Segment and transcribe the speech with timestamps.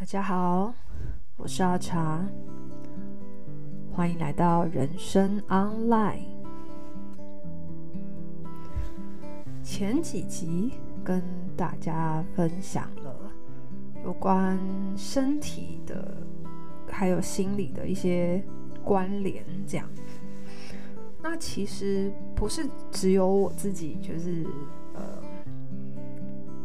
[0.00, 0.72] 大家好，
[1.36, 2.24] 我是阿茶，
[3.92, 6.24] 欢迎来到人生 Online。
[9.62, 10.72] 前几集
[11.04, 11.22] 跟
[11.54, 13.14] 大家分享了
[14.02, 14.58] 有关
[14.96, 16.16] 身体的
[16.88, 18.42] 还有心理的一些
[18.82, 19.86] 关联，这样。
[21.20, 24.46] 那其实不是只有我自己，就是
[24.94, 25.02] 呃，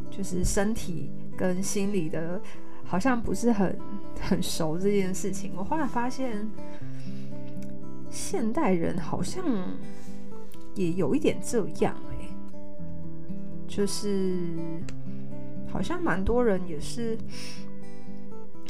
[0.09, 2.41] 就是身体跟心理的。
[2.85, 3.77] 好像不是很
[4.21, 5.52] 很熟这件事情。
[5.57, 6.48] 我后来发现，
[8.09, 9.43] 现代人好像
[10.76, 12.29] 也有一点这样欸，
[13.67, 14.38] 就是
[15.67, 17.17] 好像蛮多人也是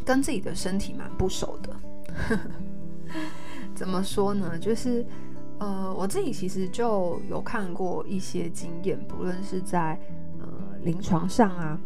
[0.04, 1.76] 跟自己的身体蛮不熟的。
[3.76, 4.58] 怎么说呢？
[4.58, 5.06] 就是
[5.60, 10.00] 呃，我自己其实就有看过一些经验，不论是在
[10.40, 10.48] 呃
[10.82, 11.80] 临床上啊，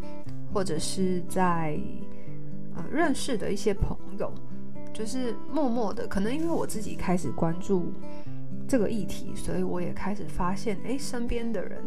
[0.54, 1.78] 或者是在。
[2.76, 4.32] 呃，认识的一些朋友，
[4.92, 7.92] 就是默默的，可能因为我自己开始关注
[8.68, 11.82] 这个议题，所以我也开始发现，哎，身边的人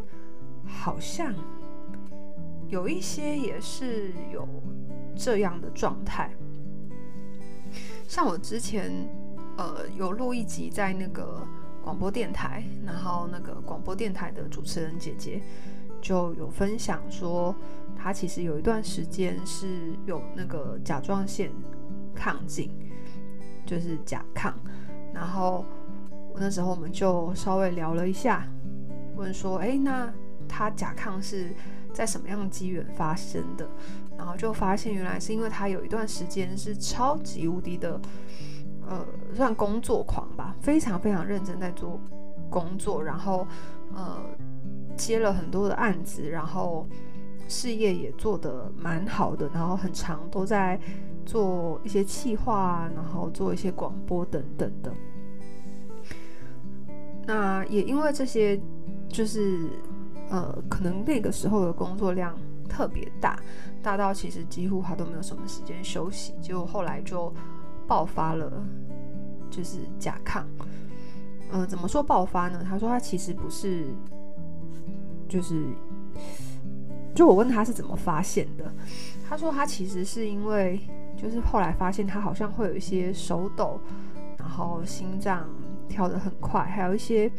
[0.66, 1.34] 好像
[2.68, 4.48] 有一些也是有
[5.16, 6.32] 这样的状态。
[8.08, 8.92] 像我之前
[9.58, 11.48] 呃有录一集在那个
[11.84, 15.42] 广播电台，然后那个广播电台的主持人姐姐。
[16.04, 17.56] 就有分享说，
[17.96, 21.50] 他其实有一段时间是有那个甲状腺
[22.14, 22.70] 亢进，
[23.66, 24.52] 就是甲亢。
[25.14, 25.64] 然后
[26.36, 28.46] 那时候我们就稍微聊了一下，
[29.16, 30.14] 问说，哎，那
[30.46, 31.56] 他甲亢是
[31.94, 33.66] 在什么样的机缘发生的？
[34.18, 37.98] 然后就发现原来是因为他有一段时间是超级无敌的，
[38.86, 41.98] 呃，算工作狂吧，非常非常认真在做
[42.50, 43.48] 工作，然后
[43.96, 44.22] 呃。
[44.96, 46.88] 接了很多的案子，然后
[47.48, 50.80] 事业也做得蛮好的，然后很长都在
[51.26, 54.94] 做一些企划，然后做一些广播等等的。
[57.26, 58.60] 那也因为这些，
[59.08, 59.70] 就是
[60.30, 62.38] 呃，可能那个时候的工作量
[62.68, 63.40] 特别大，
[63.82, 67.34] 大到其实几乎他都没有什么时间休息，结果后来就
[67.88, 68.52] 爆发了，
[69.50, 70.44] 就是甲亢。
[71.52, 72.66] 呃，怎么说爆发呢？
[72.68, 73.88] 他说他其实不是。
[75.34, 75.66] 就是，
[77.16, 78.72] 就我问他是怎么发现的，
[79.28, 80.80] 他说他其实是因为，
[81.18, 83.80] 就是后来发现他好像会有一些手抖，
[84.38, 85.50] 然后心脏
[85.90, 87.32] 跳得很快，还有一些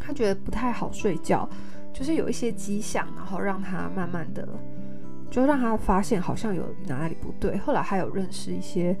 [0.00, 1.46] 他觉得不太好睡觉，
[1.92, 4.48] 就是有一些迹象，然后让他慢慢的
[5.30, 7.58] 就让他发现好像有哪里不对。
[7.58, 8.96] 后来还有认识一些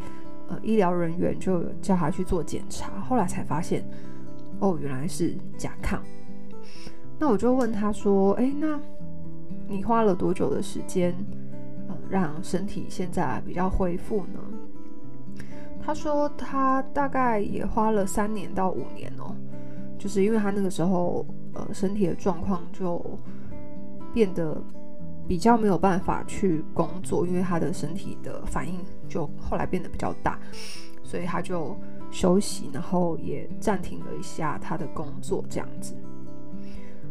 [0.48, 3.82] 呃医疗人员，就叫他去做检查，后来才发现
[4.58, 5.98] 哦，原来是甲亢。
[7.18, 8.78] 那我就问他说：“哎，那
[9.66, 11.14] 你花了多久的时间，
[11.88, 14.40] 呃，让身体现在比较恢复呢？”
[15.80, 19.34] 他说他大概也花了三年到五年哦，
[19.98, 23.00] 就是因为他那个时候呃身体的状况就
[24.12, 24.60] 变得
[25.28, 30.38] 比较没有办法去工作，因为他的身体的反应就后来变得比较大，
[31.04, 31.76] 所以他就
[32.10, 35.94] 休息，然后也暂停了一下他的工作，这样子。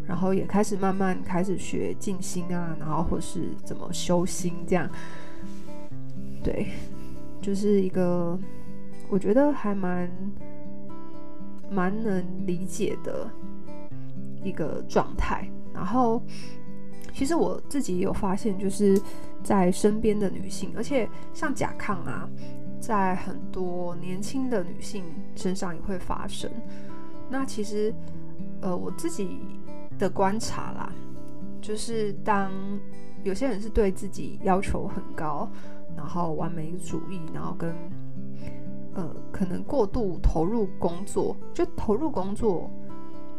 [0.08, 4.88] 然后也开始慢慢开始学静心啊，然后或是怎么修心这样，
[6.44, 6.68] 对，
[7.42, 8.38] 就是一个
[9.10, 10.08] 我觉得还蛮
[11.72, 13.28] 蛮能理解的
[14.44, 15.50] 一个状态。
[15.74, 16.22] 然后
[17.12, 19.02] 其实我自己也有发现，就是
[19.44, 22.30] 在身边的女性，而且像甲亢啊，
[22.80, 25.04] 在很多年轻的女性
[25.36, 26.48] 身上也会发生。
[27.28, 27.92] 那其实
[28.62, 29.40] 呃我自己。
[29.98, 30.92] 的观察啦，
[31.62, 32.52] 就是当
[33.24, 35.50] 有些人是对自己要求很高，
[35.96, 37.74] 然后完美主义，然后跟
[38.94, 42.70] 呃可能过度投入工作，就投入工作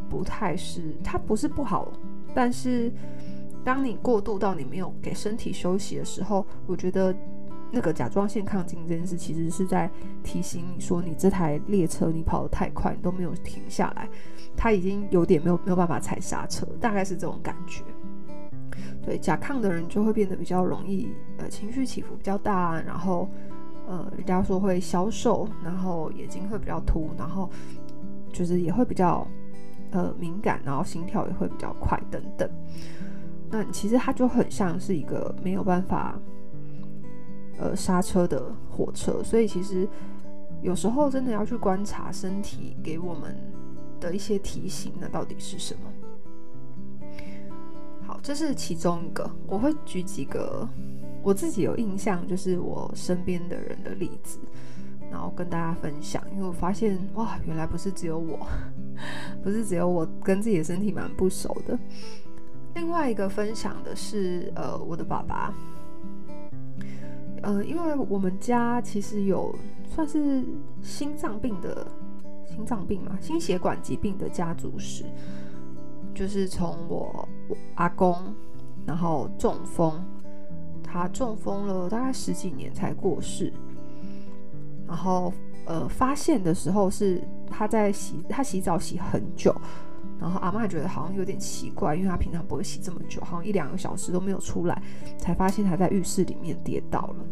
[0.09, 1.93] 不太是，它不是不好，
[2.35, 2.93] 但是
[3.65, 7.15] 当你过度到你没有给身体休息的时候，我觉得
[7.73, 9.91] 那个甲状腺亢进这件事其实是在
[10.23, 14.09] 提醒你说，你这台列车你跑得太快，你都没有停下来。
[14.57, 17.83] 他已经有点没有没有办法踩刹车，大概是这种感觉。
[19.05, 21.09] 对，甲亢的人就会变得比较容易，
[21.39, 23.29] 呃，情绪起伏比较大，然后，
[23.87, 27.49] 呃，人家说会消瘦，然后眼睛会比较凸，然后
[28.33, 29.25] 就是也会比较，
[29.93, 32.51] 呃，敏感，然后心跳也会比较快等等。
[33.49, 36.19] 那其实它就很像是一个没有办法，
[37.59, 39.89] 呃，刹车的火车，所以其实
[40.63, 43.37] 有时候真的要去观察身体给我们。
[44.01, 45.93] 的一些提醒，那到底是什么？
[48.07, 49.29] 好，这是其中一个。
[49.47, 50.69] 我会举几个
[51.23, 54.39] 我自己有印象，就是我身边的人的例子，
[55.11, 58.47] 然后跟大家分享，因为我发现哇，原来不是只有我，
[59.43, 61.79] 不是只有我跟自己的身体蛮不熟的。
[62.75, 65.53] 另外一个分享的是，呃，我的爸爸，
[67.43, 69.53] 呃，因为我们家其实有
[69.89, 70.45] 算是
[70.83, 71.87] 心脏病的
[72.47, 75.05] 心脏病嘛，心血管疾病的家族史，
[76.15, 77.29] 就是从我，
[77.75, 78.17] 阿公，
[78.87, 80.05] 然后中风。
[80.89, 83.53] 他中风了大概十几年才过世，
[84.87, 85.33] 然后
[85.67, 87.21] 呃发现的时候是
[87.51, 89.55] 他在洗，他洗澡洗很久，
[90.19, 94.81] 然后阿妈觉得好像有点奇怪，因为他平常不会洗这么久，好像一两个小时都没有出来，
[95.19, 97.27] 才发现他在浴室里面跌倒了。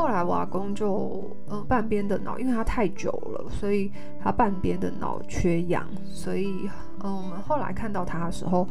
[0.00, 6.70] 后来我阿公就呃半边的脑，因为他太久了，所以他半边的脑缺氧，所以
[7.02, 8.66] 嗯、我们后来看到他的时候。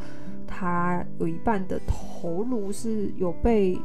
[0.52, 3.78] 他有一半的头颅是有被，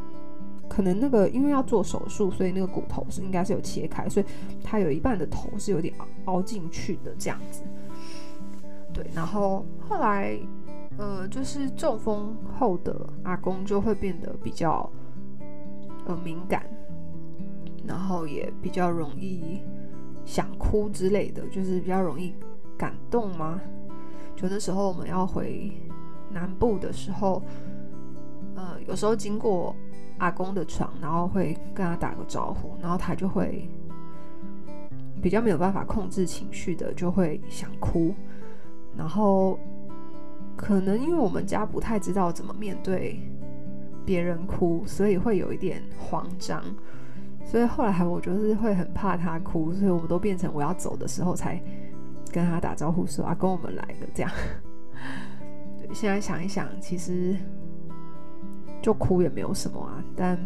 [0.68, 4.26] 可能那个因为要做手术，所以那个骨头是应该是有切开，所以
[4.64, 5.94] 他有一半的头是有点
[6.26, 7.62] 凹进去的这样子。
[8.92, 10.36] 对，然后后来
[10.98, 14.90] 呃，就是中风后的阿公就会变得比较
[16.08, 16.66] 呃敏感，
[17.88, 19.62] 然后也比较容易
[20.26, 22.34] 想哭之类的，就是比较容易
[22.78, 23.62] 感动吗？
[24.36, 25.72] 就那时候我们要回。
[26.32, 27.42] 南部的时候，
[28.56, 29.74] 呃，有时候经过
[30.18, 33.70] 阿公的床，然后会跟他打个招呼，然后他就会
[35.22, 38.14] 比较没有办法控制情绪的，就会想哭。
[38.98, 39.58] 然后
[40.58, 43.22] 可能因为我们家不太知道怎么面对
[44.04, 46.62] 别人哭，所以会有一点慌张。
[47.46, 51.62] 所以后来我就是会很怕他哭，所以我们都变成我要走的时候才
[52.32, 54.32] 跟他打招呼说：“阿公，我们来的。”这样。
[55.94, 57.36] 现在想一想，其实
[58.82, 60.04] 就哭也没有什么啊。
[60.16, 60.38] 但，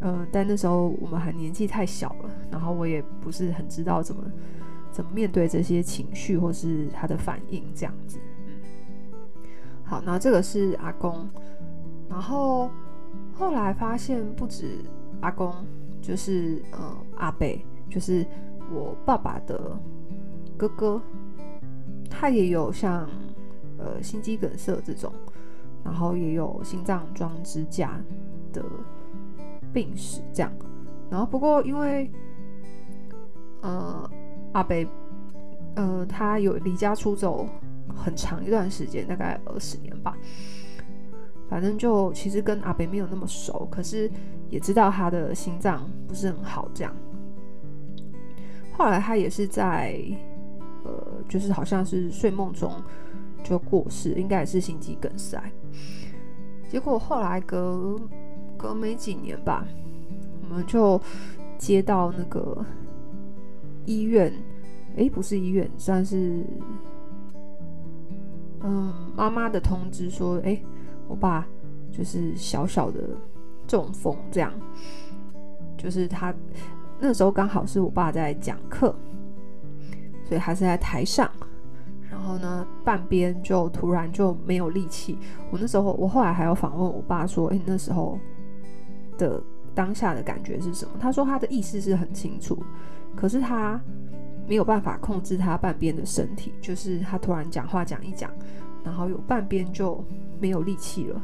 [0.00, 4.24] 嗯、但那时候我们还年纪太小了，然后我也不是很知道怎么
[4.90, 8.18] 怎么面对这些情绪或是他的反应这样子。
[8.46, 8.54] 嗯，
[9.84, 11.28] 好，那这个是阿公，
[12.08, 12.70] 然后
[13.34, 14.78] 后来发现不止
[15.20, 15.54] 阿公，
[16.06, 17.46] 就是呃阿伯，
[17.90, 18.24] 就是
[18.72, 19.78] 我爸爸的
[20.56, 21.00] 哥哥，
[22.08, 23.08] 他也有像。
[23.78, 25.12] 呃，心肌梗塞这种，
[25.84, 28.00] 然后也有心脏装支架
[28.50, 28.64] 的
[29.70, 30.50] 病史，这样。
[31.10, 32.10] 然后不过因为，
[33.60, 34.10] 呃，
[34.54, 34.74] 阿伯，
[35.74, 37.46] 呃，他有离家出走
[37.94, 40.16] 很长一段时间，大概二十年吧。
[41.48, 44.10] 反正就其实跟阿伯没有那么熟，可是
[44.48, 46.94] 也知道他的心脏不是很好，这样。
[48.72, 49.98] 后来他也是在，
[50.84, 50.92] 呃，
[51.28, 52.72] 就是好像是睡梦中。
[53.44, 55.40] 就过世，应该也是心肌梗塞。
[56.68, 57.96] 结果后来隔
[58.56, 59.64] 隔没几年吧，
[60.42, 61.00] 我们就
[61.56, 62.66] 接到那个
[63.84, 64.32] 医院，
[64.96, 66.44] 诶，不是医院，算是
[68.62, 70.60] 嗯妈妈的通知说，诶，
[71.08, 71.46] 我爸
[71.90, 73.00] 就是小小的
[73.66, 74.52] 中风，这样。
[75.76, 76.34] 就是他
[76.98, 78.94] 那时候刚好是我爸在讲课，
[80.24, 81.30] 所以他是在台上。
[82.10, 85.18] 然后呢，半边就突然就没有力气。
[85.50, 88.18] 我那时候，我后来还要访问我爸说：“诶，那时候
[89.18, 89.42] 的
[89.74, 92.58] 当下的感觉是什么？”他说他的意识是很清楚，
[93.14, 93.78] 可是他
[94.48, 98.30] 没有办法控制他半边的身体，就是他突然讲话讲一讲，
[98.86, 100.02] 然后有半边就
[100.40, 101.20] 没有力气了，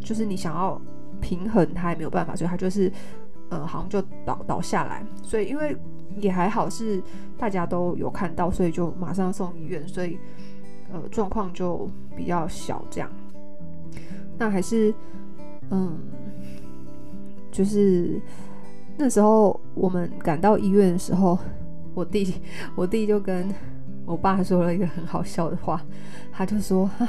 [0.00, 0.80] 就是你想要
[1.20, 2.90] 平衡他也没有办法，所以他就是
[3.50, 5.04] 呃，好像就倒倒下来。
[5.22, 5.76] 所以因为。
[6.18, 7.02] 也还好，是
[7.36, 10.18] 大家都有看到，所以就马上送医院，所以
[10.90, 13.10] 呃状况就比较小这样。
[14.38, 14.94] 那还是
[15.68, 15.98] 嗯，
[17.52, 18.18] 就是
[18.96, 21.38] 那时候我们赶到医院的时候，
[21.92, 22.36] 我弟
[22.74, 23.46] 我弟就跟
[24.06, 25.84] 我爸说了一个很好笑的话，
[26.32, 27.08] 他就说：“哈，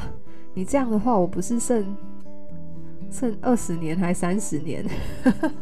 [0.54, 1.96] 你这样的话，我不是剩
[3.12, 4.84] 剩二十年还三十年？”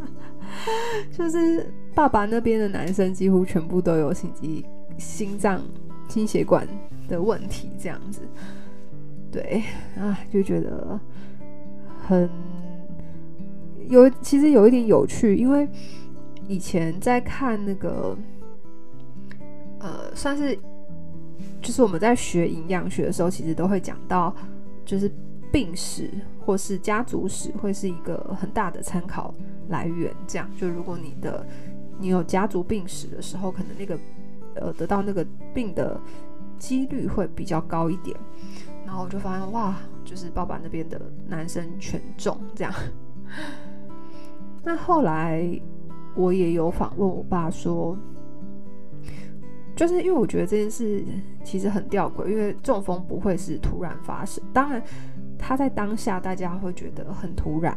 [1.12, 4.65] 就是爸爸那边的男生几乎全部都有心肌、
[4.98, 5.62] 心脏、
[6.08, 6.65] 心血管
[7.10, 8.22] 的问题，这样子，
[9.32, 9.62] 对
[9.98, 10.98] 啊，就觉得
[12.08, 12.30] 很
[13.89, 15.68] 有，其实有一点有趣，因为
[16.48, 18.18] 以前在看那个，
[19.80, 20.58] 呃，算是
[21.65, 24.31] 就是我们在学营养学的时候，其实都会讲到，
[24.86, 25.12] 就是
[25.51, 26.12] 病史
[26.45, 29.34] 或是家族史会是一个很大的参考。
[29.67, 31.43] 来源这样，就如果你的
[31.98, 33.98] 你有家族病史的时候，可能那个
[34.53, 36.00] 呃得到那个病的
[36.60, 38.15] 几率会比较高一点。
[38.86, 42.72] 然后我就发现哇，就是爸爸那边的男生全中这样，
[44.63, 45.60] 那后来
[46.15, 47.98] 我也有访问我爸说，
[49.75, 51.03] 就是因为我觉得这件事
[51.44, 54.82] 其实很吊诡，因为中风不会是突然发生，当然
[55.38, 57.75] 他在当下大家会觉得很突然，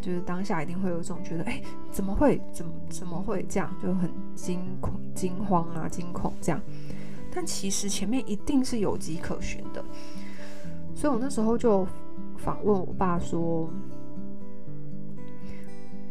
[0.00, 6.60] 就是当下一定会有一种觉得，哎，怎么会，怎么怎么会这样，就很惊恐、惊慌啊、惊恐这样。
[7.32, 9.84] 但其实前面一定是有迹可循的，
[10.94, 11.86] 所以我那时候就
[12.36, 13.68] 访问我爸说：“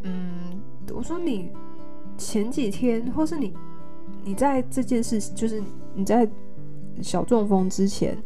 [0.04, 0.60] 嗯，
[0.94, 1.50] 我说你
[2.16, 3.54] 前几天，或是你
[4.24, 5.62] 你在这件事，就是
[5.94, 6.28] 你在
[7.02, 8.16] 小中风之前，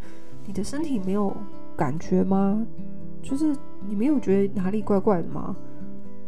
[0.47, 1.35] 你的身体没有
[1.76, 2.67] 感觉吗？
[3.23, 3.57] 就是
[3.88, 5.57] 你没有觉得哪里怪怪的吗？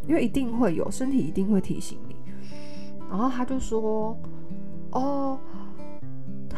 [0.07, 2.17] 因为一定会有，身体一定会提醒你。”
[3.11, 4.17] 然后他就说
[4.93, 5.39] ：“哦。”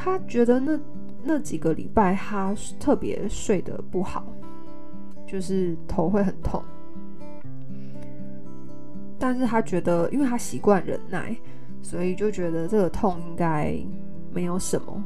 [0.00, 0.78] 他觉得那
[1.24, 4.24] 那几个礼拜他特别睡得不好，
[5.26, 6.62] 就是头会很痛。
[9.18, 11.36] 但是他觉得，因为他习惯忍耐，
[11.82, 13.74] 所以就觉得这个痛应该
[14.32, 15.02] 没有什么，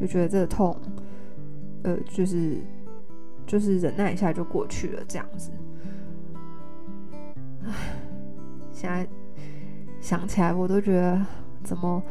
[0.00, 0.76] 就觉得这个痛，
[1.82, 2.58] 呃，就是
[3.46, 5.50] 就是忍耐一下就过去了这样子。
[7.64, 7.72] 唉，
[8.72, 9.06] 现在
[10.00, 11.20] 想起来我都觉得
[11.62, 12.02] 怎么。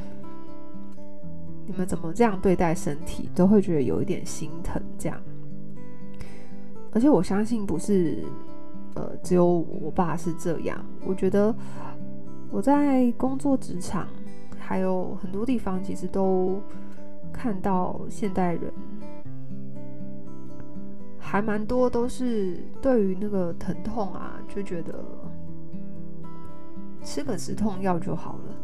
[1.71, 5.21] 你们怎么这样对待身体，都会觉得有一点心疼这样。
[6.91, 8.23] 而且我相信不是，
[8.95, 10.83] 呃，只有我爸是这样。
[11.05, 11.55] 我觉得
[12.51, 14.07] 我在工作职场，
[14.57, 16.61] 还有很多地方，其实都
[17.31, 18.71] 看到现代人
[21.17, 25.03] 还蛮多都是对于那个疼痛啊，就觉得
[27.03, 28.55] 吃个止痛药就好了，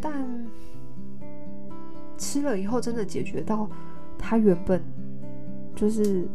[0.00, 0.46] 但。
[2.18, 3.68] 吃了以后真的解决到
[4.16, 4.82] 他原本
[5.74, 6.26] 就是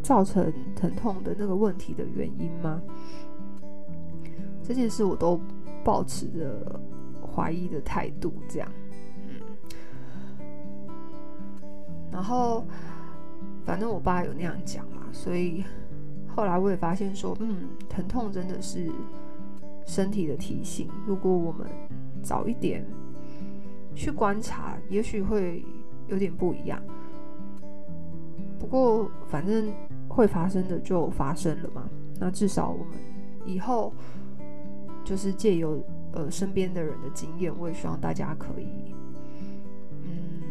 [0.00, 2.80] 造成疼痛的那个问题的原因吗？
[4.66, 5.38] 这件事我都
[5.84, 6.80] 保持着
[7.20, 8.68] 怀疑的态度，这样，
[9.28, 10.46] 嗯。
[12.10, 12.64] 然后
[13.64, 15.62] 反正我爸有那样讲嘛，所以
[16.34, 18.90] 后来我也发现说，嗯，疼痛真的是
[19.86, 20.88] 身体的提醒。
[21.06, 21.66] 如果我们
[22.22, 22.84] 早一点。
[23.96, 25.64] 去观察，也许会
[26.08, 26.82] 有点不一样。
[28.58, 29.72] 不过，反正
[30.08, 31.88] 会发生的就发生了嘛。
[32.18, 32.98] 那至少我们
[33.46, 33.92] 以后
[35.04, 38.94] 就是借由呃身边的人的经验，我也希望大家可以
[40.02, 40.42] 嗯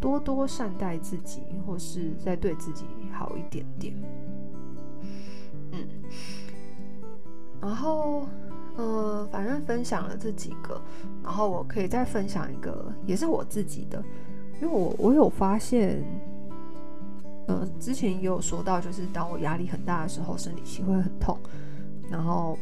[0.00, 3.94] 多多善待自己，或是再对自己好一点点。
[5.72, 5.88] 嗯，
[7.60, 8.26] 然后。
[8.78, 10.78] 呃，反正分享了这几个，
[11.24, 14.04] 然后我可以再分享一个，也是我自己的，
[14.60, 16.04] 因为我我有发现，
[17.46, 21.38] 呃，之前也有说到，就是当我压力很大的时候，生理期会很痛，
[22.10, 22.58] 然后，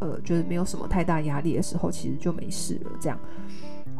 [0.00, 2.90] 呃，觉得没有什么太大压力的时候，其实就没事了。
[3.00, 3.18] 这样，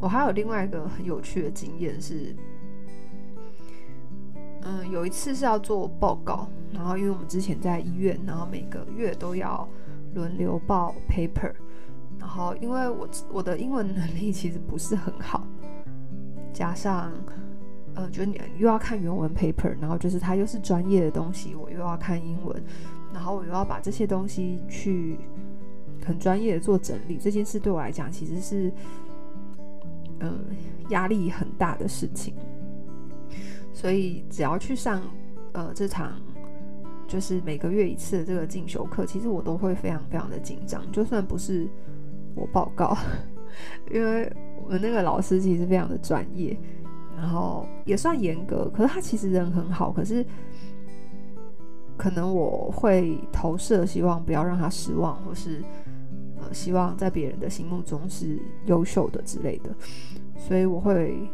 [0.00, 2.34] 我还有另外一个很有趣的经验是，
[4.62, 9.68] 嗯、有一次是要做报告，然后因为我们之前在医院，然后每个月都要。
[10.12, 11.52] 轮流报 paper，
[12.18, 15.46] 然后因为我我的英文能力其实不是很好，
[16.52, 17.12] 加上
[17.94, 22.60] 呃，觉得你又要看原文 paper，然后就是它又是专业的东西，我又要看英文，
[23.12, 25.18] 然后我又要把这些东西去
[26.04, 28.72] 很专业的做整理，这件事对我来讲其实是
[30.20, 30.44] 嗯、
[30.90, 32.34] 压力很大的事情，
[33.72, 35.02] 所以只要去上
[35.52, 36.20] 呃这场。
[37.08, 40.80] 就是每个月一次的这个进修课，其实我都会非常非常的紧张。
[40.92, 41.68] 就算不是
[42.36, 42.96] 我报告，
[43.90, 46.56] 因为我们那个老师其实非常的专业，
[47.16, 48.70] 然后也算严格。
[48.72, 50.24] 可是他其实人很好，可是
[52.00, 55.62] 可能我会投射，希望不要让他失望，或是
[56.38, 59.68] 呃希望在别人的心目中是优秀的之类的。
[60.38, 61.28] 所以我会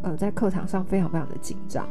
[0.00, 1.86] 呃在课堂上非常非常的紧张。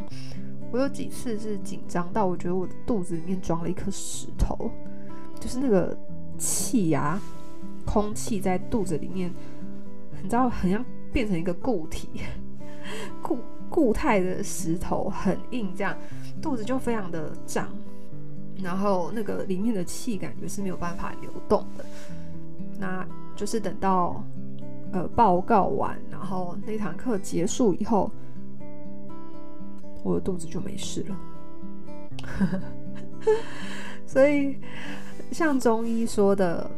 [0.71, 4.71] 我有几次是紧张到我觉得我的肚子里面装了一颗石头，
[5.39, 5.95] 就是那个
[6.39, 7.21] 气压，
[7.85, 9.31] 空气在肚子里面，
[10.23, 12.09] 你知道，很像变成一个固体，
[13.21, 13.37] 固
[13.69, 15.95] 固态的石头，很硬，这样
[16.41, 17.69] 肚子就非常的胀，
[18.61, 21.85] 然后那个里面的气感觉是没有办法流动的。
[22.79, 24.23] 那就是等到
[24.91, 28.11] 呃报告完，然后那堂课结束以后。
[30.03, 32.61] 我的肚子就没事了，
[34.05, 34.59] 所以
[35.31, 36.69] 像中医说的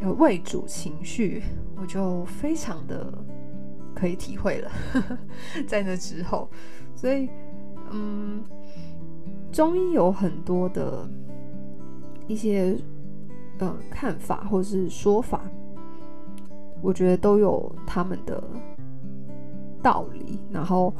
[0.00, 1.42] 有胃主情绪，
[1.76, 3.12] 我就非常的
[3.94, 4.70] 可以体会了。
[5.68, 6.48] 在那之后，
[6.96, 7.28] 所以
[7.90, 8.42] 嗯，
[9.52, 11.06] 中医有很多的
[12.26, 12.74] 一些
[13.58, 15.42] 呃看法或是说法，
[16.80, 18.42] 我觉得都有他们的
[19.82, 20.40] 道理。
[20.50, 20.92] 然后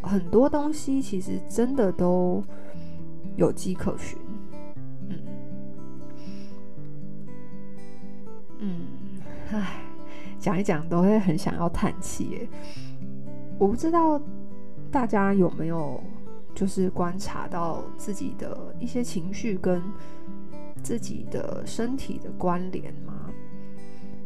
[0.00, 2.40] 很多东西其实真的都
[3.34, 4.16] 有迹可循。
[5.08, 5.18] 嗯
[8.60, 8.86] 嗯，
[9.50, 9.82] 唉，
[10.38, 12.48] 讲一讲都会很想要叹气耶。
[13.58, 14.20] 我不知道
[14.88, 16.00] 大家有没有。
[16.60, 19.82] 就是观察到自己的一些情绪跟
[20.82, 23.30] 自己的身体的关联吗？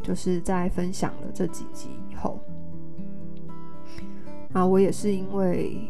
[0.03, 2.41] 就是在分享了这几集以后，
[4.53, 5.89] 啊，我也是因为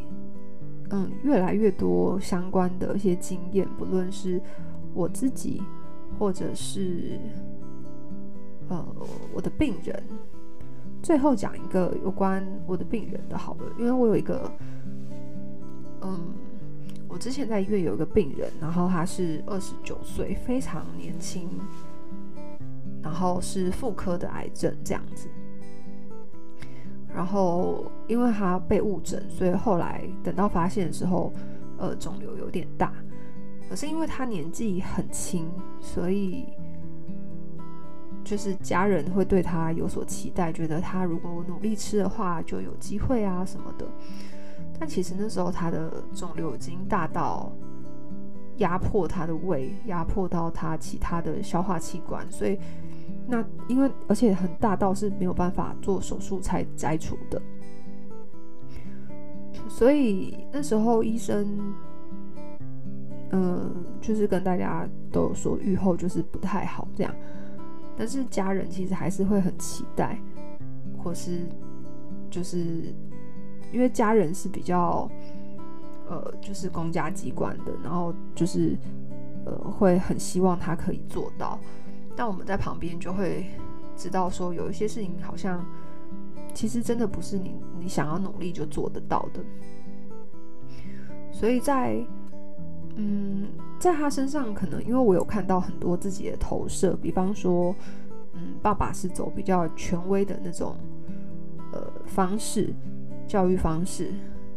[0.90, 4.38] 嗯越来越多相关的一些经验，不论是
[4.92, 5.62] 我自己
[6.18, 7.18] 或者是
[8.68, 8.86] 呃
[9.32, 10.04] 我的病人，
[11.02, 14.52] 最后讲一个有关我的病人的好了，因为我有一个。
[16.04, 16.20] 嗯，
[17.08, 21.48] 我之前在医院有一个病人，然后他是二十九岁，非常年轻，
[23.02, 25.28] 然后是妇科的癌症这样子。
[27.14, 31.32] 然后因为他被误诊，所以后来等到发现的时候，
[31.78, 32.92] 呃，肿瘤有点大。
[33.70, 35.48] 可是因为他年纪很轻，
[35.80, 36.44] 所以
[38.22, 43.86] 就是家人会对他有所期待，觉得他如果努力吃的话，就有机会啊什么的。
[44.84, 47.50] 但其实那时候他的肿瘤已经大到
[48.58, 52.60] 压迫他的胃，压迫到他其他的消化器官，所以
[53.26, 57.40] 那因为而且很大到是没有办法做手术才摘除的，
[59.70, 61.74] 所以那时候医生，
[63.30, 67.14] 嗯、就是跟大家都有说预后就是不太好这样，
[67.96, 70.20] 但是家人其实还是会很期待，
[71.02, 71.48] 或是
[72.30, 72.94] 就是。
[73.74, 75.10] 因为家人是比较，
[76.08, 78.78] 呃，就是公家机关的，然后就是，
[79.44, 81.58] 呃，会很希望他可以做到。
[82.14, 83.46] 但我们在旁边就会
[83.96, 85.66] 知道说，有一些事情好像
[86.54, 89.40] 其实真的不是你你想要努力就做得到的。
[91.32, 92.00] 所以在，
[92.94, 93.48] 嗯，
[93.80, 97.74] 在他身上，可能因为我有看到很多自己的投射，比方说，
[98.34, 100.76] 嗯，爸爸是走比较权威的那种，
[101.72, 102.72] 呃，方式。
[103.26, 104.12] 教育方式，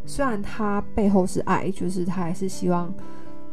[0.06, 2.94] 虽然他背后是爱，就是他还是希望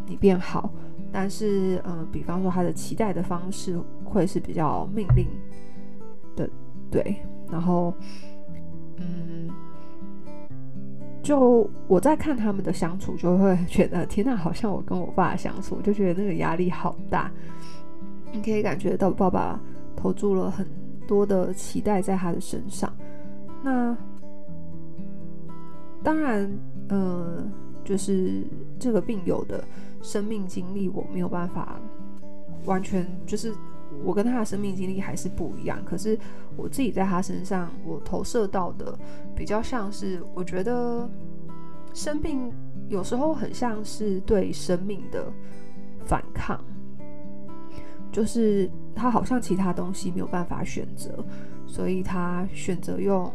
[0.07, 0.70] 你变好，
[1.12, 5.27] 但是，呃，比方说他的期待的方式会是比较命令
[6.37, 6.48] 的，
[6.90, 7.16] 对。
[7.50, 7.94] 然后，
[8.96, 9.48] 嗯，
[11.22, 17.31] 就我在看他们的相处，就会觉得 天哪，好像我跟我爸相处，就觉得那个压力好大。
[18.33, 19.61] 你可以感觉到爸爸
[19.94, 20.66] 投注了很
[21.07, 22.92] 多的期待在他的身上，
[23.62, 23.96] 那。
[26.04, 26.48] 当然，
[26.90, 27.42] 呃，
[27.82, 28.44] 就是
[28.78, 29.64] 这个病友的
[30.02, 31.80] 生命经历，我没有办法
[32.66, 33.50] 完全，就是
[34.04, 35.82] 我跟他的生命经历还是不一样。
[35.82, 36.18] 可是
[36.56, 38.98] 我自己在他身上，我投射到的
[39.34, 41.08] 比较像是，我觉得
[41.94, 42.52] 生病
[42.90, 45.32] 有时候很像是对生命的
[46.04, 46.62] 反抗，
[48.12, 51.24] 就是他好像其他东西没有办法选择，
[51.66, 53.32] 所以他选择用，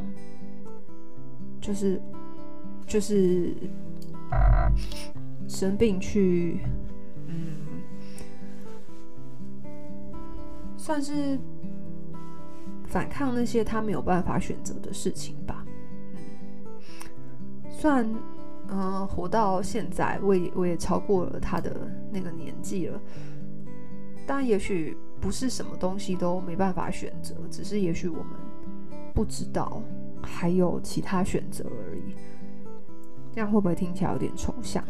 [1.60, 2.00] 就是。
[2.90, 3.54] 就是
[5.48, 6.60] 生病去，
[7.28, 7.84] 嗯，
[10.76, 11.40] 算是
[12.88, 15.64] 反抗那些他没有办法选择的事情吧。
[16.16, 16.20] 嗯，
[17.70, 18.04] 算，
[18.70, 23.00] 嗯、呃，活到现在，我也我也超过了他的那个年纪了。
[24.26, 28.34] 但也许不是什么东西都没办法选择，只是也许我们
[29.14, 29.80] 不知道
[30.24, 32.16] 还有其他选择而已。
[33.34, 34.84] 这样会不会听起来有点抽象？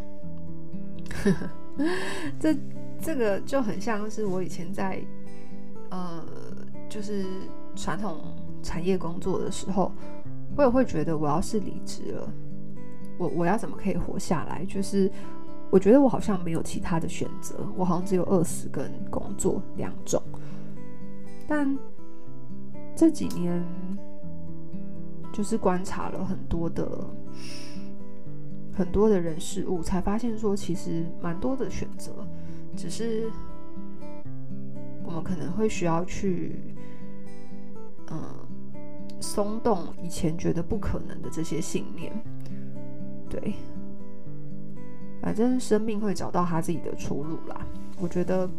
[2.40, 2.56] 这
[3.02, 5.02] 这个就很像是我以前在
[5.90, 6.24] 呃，
[6.90, 7.26] 就是
[7.76, 8.18] 传统
[8.62, 9.92] 产业工作的时候，
[10.56, 12.34] 我也会觉得，我要是离职了，
[13.18, 14.66] 我我要怎么可以活下来？
[14.66, 15.12] 就是
[15.72, 20.22] 我觉得我好像没有其他的选择，我好像只有饿死跟工作两种。
[21.48, 21.78] 但
[22.96, 23.66] 这几年
[25.32, 26.88] 就是观察了很多的。
[28.74, 32.12] 很多的人事物，才发现说，其实蛮多的选择，
[32.78, 33.30] 只是
[35.04, 36.56] 我们可能会需要去，
[38.10, 38.22] 嗯，
[39.20, 42.12] 松动以前觉得不可能的这些信念。
[43.30, 43.54] 对，
[45.22, 47.66] 反正生命会找到他自己的出路啦。
[48.00, 48.50] 我觉得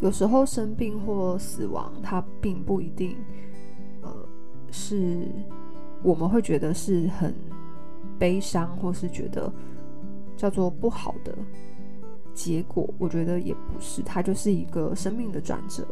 [0.00, 3.16] 有时候生病或死亡，它并不一定，
[4.02, 4.10] 呃，
[4.72, 5.28] 是
[6.02, 7.32] 我们会觉得是很。
[8.18, 9.52] 悲伤，或是觉得
[10.36, 11.34] 叫做不好的
[12.34, 15.86] 结果，我觉得也不是，它就是一个生命的转折，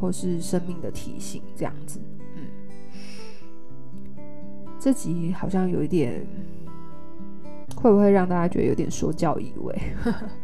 [0.00, 2.00] 或是生命的提醒，这样子。
[2.36, 2.46] 嗯，
[4.78, 6.26] 这集好像有一点，
[7.76, 9.78] 会不会让大家觉得有点说教意味？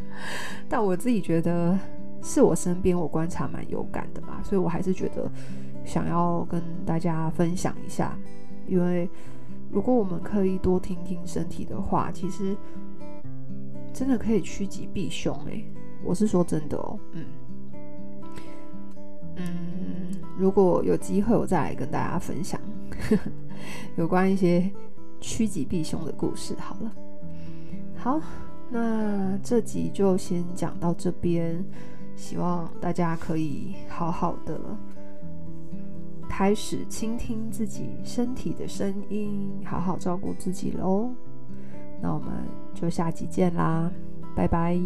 [0.69, 1.79] 但我自己觉得，
[2.23, 5.31] 是我身边我观察蛮有感的嘛，所以我还是觉得
[5.85, 8.19] 想要跟大家分享一下，
[8.67, 9.09] 因为
[9.71, 12.57] 如果我们可以多听听身体的话，其实。
[13.91, 15.65] 真的可以趋吉避凶诶，
[16.05, 17.25] 我是说真的哦，嗯
[19.35, 23.23] 嗯，如果有机会，我再来跟大家分享呵 呵
[23.97, 24.71] 有关一些
[25.21, 26.55] 趋吉避凶的故事。
[26.61, 26.93] 好了，
[27.97, 28.21] 好，
[28.71, 31.65] 那这集就先讲到这边，
[32.15, 34.61] 希望大家可以好好的
[36.39, 41.11] 开始倾听自己身体的声音，好好照顾自己喽。
[42.01, 42.29] 那我们
[42.73, 43.91] 就下集见啦，
[44.37, 44.79] 拜拜。